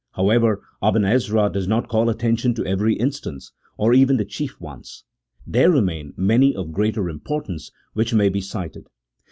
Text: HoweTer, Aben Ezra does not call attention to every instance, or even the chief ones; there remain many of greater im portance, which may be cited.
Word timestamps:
HoweTer, 0.15 0.57
Aben 0.81 1.05
Ezra 1.05 1.47
does 1.53 1.67
not 1.67 1.87
call 1.87 2.09
attention 2.09 2.55
to 2.55 2.65
every 2.65 2.95
instance, 2.95 3.51
or 3.77 3.93
even 3.93 4.17
the 4.17 4.25
chief 4.25 4.59
ones; 4.59 5.03
there 5.45 5.69
remain 5.69 6.11
many 6.17 6.55
of 6.55 6.71
greater 6.71 7.07
im 7.07 7.19
portance, 7.19 7.71
which 7.93 8.11
may 8.11 8.29
be 8.29 8.41
cited. 8.41 8.87